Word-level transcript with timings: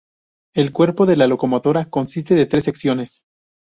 El 0.55 0.73
cuerpo 0.73 1.05
de 1.05 1.15
la 1.15 1.27
locomotora 1.27 1.87
consiste 1.91 2.33
de 2.33 2.47
tres 2.47 2.63
secciones. 2.63 3.21